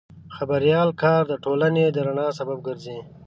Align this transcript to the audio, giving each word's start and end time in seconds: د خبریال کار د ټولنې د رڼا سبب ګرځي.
د 0.27 0.29
خبریال 0.37 0.89
کار 1.01 1.21
د 1.27 1.33
ټولنې 1.43 1.83
د 1.89 1.97
رڼا 2.07 2.27
سبب 2.39 2.57
ګرځي. 2.67 2.99